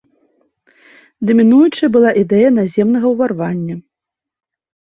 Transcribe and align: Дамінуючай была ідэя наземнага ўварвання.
Дамінуючай 1.29 1.87
была 1.97 2.09
ідэя 2.23 2.49
наземнага 2.57 3.07
ўварвання. 3.15 3.75